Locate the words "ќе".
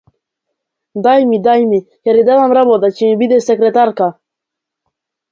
2.07-2.15, 3.01-3.09